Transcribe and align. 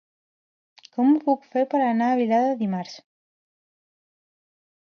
Com 0.95 1.11
ho 1.11 1.19
puc 1.27 1.45
fer 1.51 1.63
per 1.75 1.83
anar 1.89 2.09
a 2.13 2.17
Vilada 2.21 2.57
dimarts? 2.65 2.97